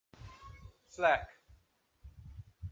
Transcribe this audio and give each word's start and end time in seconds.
Slack. 0.87 1.29